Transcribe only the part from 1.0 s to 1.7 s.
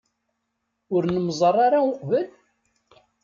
nemmẓer